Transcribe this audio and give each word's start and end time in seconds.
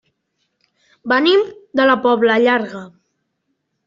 Venim 1.11 1.43
de 1.79 1.85
la 1.89 1.97
Pobla 2.05 2.39
Llarga. 2.45 2.81